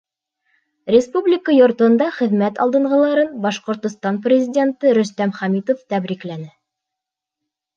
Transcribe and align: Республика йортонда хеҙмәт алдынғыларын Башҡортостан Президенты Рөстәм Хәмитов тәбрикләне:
Республика 0.93 1.53
йортонда 1.57 2.07
хеҙмәт 2.15 2.57
алдынғыларын 2.65 3.29
Башҡортостан 3.43 4.19
Президенты 4.27 4.95
Рөстәм 4.99 5.35
Хәмитов 5.43 5.85
тәбрикләне: 5.95 6.51